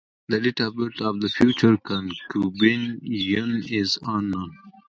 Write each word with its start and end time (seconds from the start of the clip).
The 0.29 0.39
date 0.39 0.59
of 0.61 0.75
birth 0.77 0.99
of 1.01 1.21
the 1.21 1.29
future 1.29 1.77
Concubine 1.77 2.97
Yun 3.03 3.63
is 3.69 3.99
unknown. 4.01 4.51